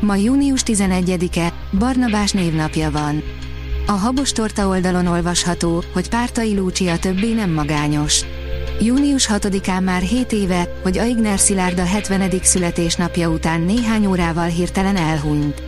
[0.00, 3.22] Ma június 11-e, Barnabás névnapja van.
[3.86, 8.24] A Habos Torta oldalon olvasható, hogy Pártai Lúcia többé nem magányos.
[8.80, 12.30] Június 6-án már 7 éve, hogy Aigner Szilárd a 70.
[12.42, 15.62] születésnapja után néhány órával hirtelen elhunyt.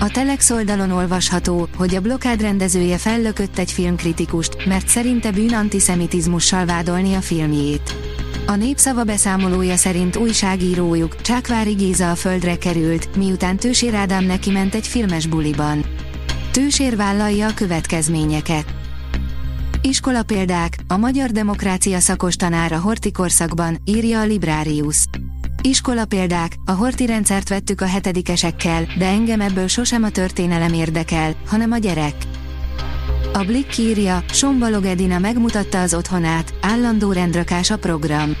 [0.00, 6.64] A Telex oldalon olvasható, hogy a blokád rendezője fellökött egy filmkritikust, mert szerinte bűn antiszemitizmussal
[6.64, 8.09] vádolni a filmjét.
[8.50, 14.74] A népszava beszámolója szerint újságírójuk, Csákvári Géza a földre került, miután Tősér Ádám neki ment
[14.74, 15.84] egy filmes buliban.
[16.50, 18.64] Tősér vállalja a következményeket.
[19.80, 25.04] Iskola példák, a magyar demokrácia szakos tanára hortikorszakban, írja a Librarius.
[25.62, 31.34] Iskola példák, a horti rendszert vettük a hetedikesekkel, de engem ebből sosem a történelem érdekel,
[31.46, 32.14] hanem a gyerek.
[33.32, 38.36] A Blick írja, Sombalog Edina megmutatta az otthonát, állandó rendrakás a program.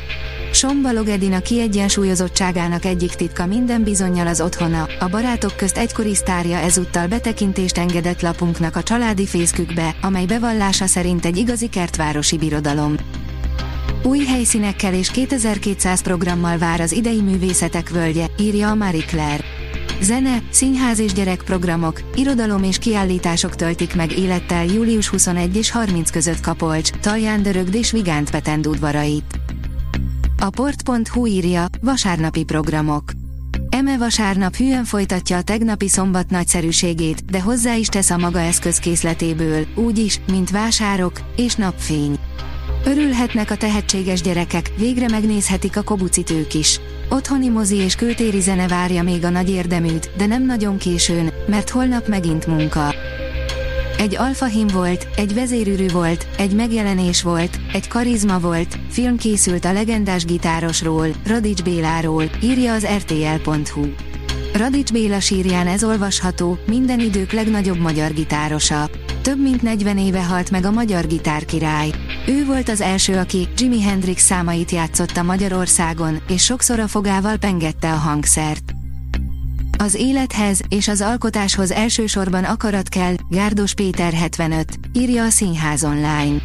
[0.52, 7.06] Sombalog Edina kiegyensúlyozottságának egyik titka minden bizonyal az otthona, a barátok közt egykori sztárja ezúttal
[7.06, 12.94] betekintést engedett lapunknak a családi fészkükbe, amely bevallása szerint egy igazi kertvárosi birodalom.
[14.02, 19.59] Új helyszínekkel és 2200 programmal vár az idei művészetek völgye, írja a Marie Claire.
[20.02, 26.40] Zene, színház és gyerekprogramok, irodalom és kiállítások töltik meg élettel július 21 és 30 között
[26.40, 29.40] Kapolcs, Talján Dörögd és Vigánt Petend udvarait.
[30.38, 33.10] A port.hu írja, vasárnapi programok.
[33.68, 39.66] Eme vasárnap hűen folytatja a tegnapi szombat nagyszerűségét, de hozzá is tesz a maga eszközkészletéből,
[39.74, 42.18] úgy is, mint vásárok és napfény.
[42.84, 46.80] Örülhetnek a tehetséges gyerekek, végre megnézhetik a kobucitők is.
[47.12, 51.70] Otthoni mozi és kültéri zene várja még a nagy érdeműt, de nem nagyon későn, mert
[51.70, 52.94] holnap megint munka.
[53.98, 59.72] Egy alfahim volt, egy vezérűrű volt, egy megjelenés volt, egy karizma volt, film készült a
[59.72, 63.86] legendás gitárosról, Radics Béláról, írja az rtl.hu.
[64.54, 68.90] Radics Béla sírján ez olvasható, minden idők legnagyobb magyar gitárosa.
[69.22, 71.90] Több mint 40 éve halt meg a magyar gitárkirály.
[72.26, 77.92] Ő volt az első, aki Jimi Hendrix számait játszotta Magyarországon, és sokszor a fogával pengette
[77.92, 78.72] a hangszert.
[79.78, 86.36] Az élethez és az alkotáshoz elsősorban akarat kell, Gárdos Péter 75, írja a Színház online.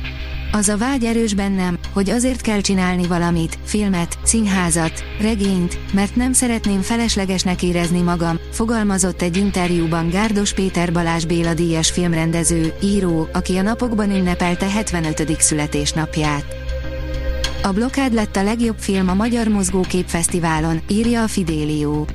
[0.56, 6.34] Az a vágy erős bennem, hogy azért kell csinálni valamit, filmet, színházat, regényt, mert nem
[6.34, 13.58] szeretném feleslegesnek érezni magam, fogalmazott egy interjúban Gárdos Péter Balázs Béla díjas filmrendező, író, aki
[13.58, 15.42] a napokban ünnepelte 75.
[15.42, 16.46] születésnapját.
[17.64, 22.08] A blokád lett a legjobb film a Magyar Mozgókép Fesztiválon, írja a Fidélió.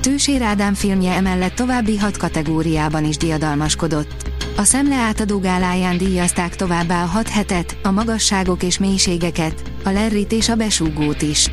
[0.00, 4.31] Tősér Ádám filmje emellett további hat kategóriában is diadalmaskodott.
[4.56, 10.32] A szemle átadó gáláján díjazták továbbá a hat hetet, a magasságok és mélységeket, a lerrit
[10.32, 11.50] és a besúgót is.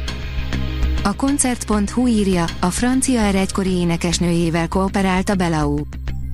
[1.04, 5.78] A koncert.hu írja, a francia er egykori énekesnőjével kooperált a Belau.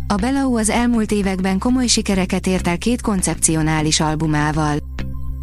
[0.08, 4.78] A Belau az elmúlt években komoly sikereket ért el két koncepcionális albumával.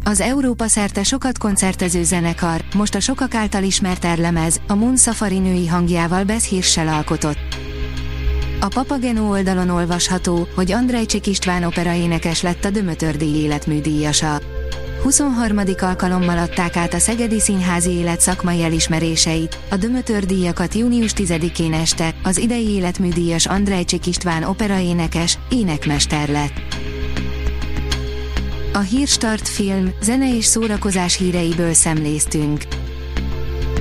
[0.03, 5.39] Az Európa szerte sokat koncertező zenekar, most a sokak által ismert erlemez, a Moon Safari
[5.39, 7.42] női hangjával Bess alkotott.
[8.63, 14.41] A Papageno oldalon olvasható, hogy Andrejcsik István operaénekes lett a Dömötördíj életműdíjasa.
[15.01, 15.59] 23.
[15.79, 22.37] alkalommal adták át a Szegedi Színházi Élet szakmai elismeréseit, a Dömötördíjakat június 10-én este, az
[22.37, 26.53] idei életműdíjas Andrejcsik István operaénekes, énekmester lett.
[28.73, 32.61] A Hírstart film, zene és szórakozás híreiből szemléztünk.